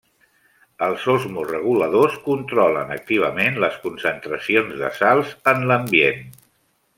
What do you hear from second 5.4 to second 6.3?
en l'ambient.